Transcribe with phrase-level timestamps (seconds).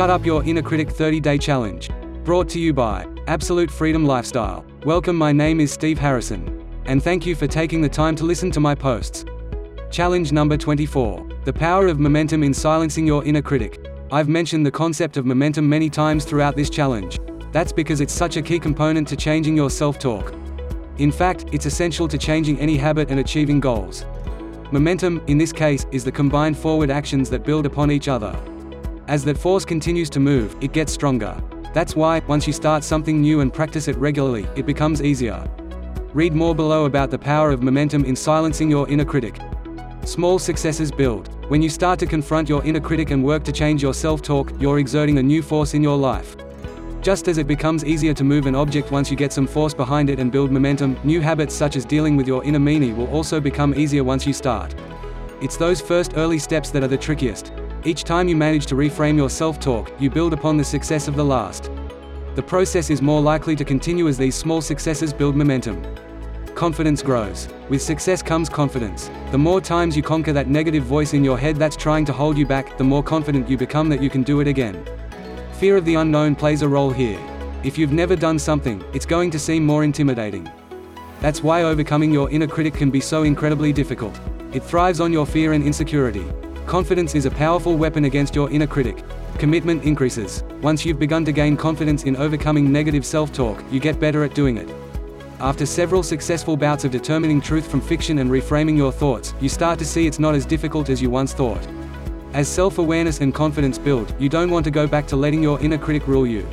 [0.00, 1.90] Shut Up Your Inner Critic 30 Day Challenge.
[2.24, 4.64] Brought to you by Absolute Freedom Lifestyle.
[4.86, 6.66] Welcome, my name is Steve Harrison.
[6.86, 9.26] And thank you for taking the time to listen to my posts.
[9.90, 13.90] Challenge number 24 The Power of Momentum in Silencing Your Inner Critic.
[14.10, 17.20] I've mentioned the concept of momentum many times throughout this challenge.
[17.52, 20.32] That's because it's such a key component to changing your self talk.
[20.96, 24.06] In fact, it's essential to changing any habit and achieving goals.
[24.72, 28.34] Momentum, in this case, is the combined forward actions that build upon each other.
[29.10, 31.36] As that force continues to move, it gets stronger.
[31.74, 35.44] That's why, once you start something new and practice it regularly, it becomes easier.
[36.14, 39.40] Read more below about the power of momentum in silencing your inner critic.
[40.04, 41.28] Small successes build.
[41.50, 44.52] When you start to confront your inner critic and work to change your self talk,
[44.60, 46.36] you're exerting a new force in your life.
[47.02, 50.08] Just as it becomes easier to move an object once you get some force behind
[50.08, 53.40] it and build momentum, new habits such as dealing with your inner meanie will also
[53.40, 54.72] become easier once you start.
[55.42, 57.50] It's those first early steps that are the trickiest.
[57.82, 61.16] Each time you manage to reframe your self talk, you build upon the success of
[61.16, 61.70] the last.
[62.34, 65.82] The process is more likely to continue as these small successes build momentum.
[66.54, 67.48] Confidence grows.
[67.70, 69.10] With success comes confidence.
[69.30, 72.36] The more times you conquer that negative voice in your head that's trying to hold
[72.36, 74.84] you back, the more confident you become that you can do it again.
[75.54, 77.18] Fear of the unknown plays a role here.
[77.64, 80.50] If you've never done something, it's going to seem more intimidating.
[81.20, 84.20] That's why overcoming your inner critic can be so incredibly difficult.
[84.52, 86.26] It thrives on your fear and insecurity.
[86.66, 89.02] Confidence is a powerful weapon against your inner critic.
[89.38, 90.44] Commitment increases.
[90.60, 94.34] Once you've begun to gain confidence in overcoming negative self talk, you get better at
[94.34, 94.68] doing it.
[95.40, 99.78] After several successful bouts of determining truth from fiction and reframing your thoughts, you start
[99.78, 101.66] to see it's not as difficult as you once thought.
[102.34, 105.78] As self-awareness and confidence build, you don't want to go back to letting your inner
[105.78, 106.46] critic rule you.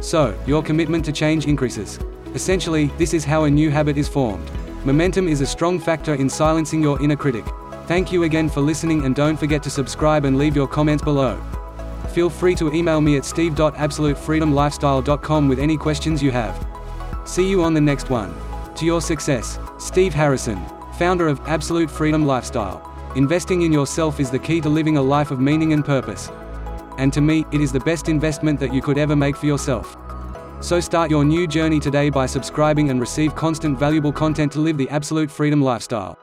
[0.00, 1.98] So, your commitment to change increases.
[2.34, 4.48] Essentially, this is how a new habit is formed.
[4.84, 7.44] Momentum is a strong factor in silencing your inner critic.
[7.92, 11.38] Thank you again for listening and don't forget to subscribe and leave your comments below.
[12.14, 16.66] Feel free to email me at steve.absolutefreedomlifestyle.com with any questions you have.
[17.26, 18.34] See you on the next one.
[18.76, 20.58] To your success, Steve Harrison,
[20.98, 22.80] founder of Absolute Freedom Lifestyle.
[23.14, 26.30] Investing in yourself is the key to living a life of meaning and purpose.
[26.96, 29.98] And to me, it is the best investment that you could ever make for yourself.
[30.60, 34.78] So start your new journey today by subscribing and receive constant valuable content to live
[34.78, 36.21] the absolute freedom lifestyle.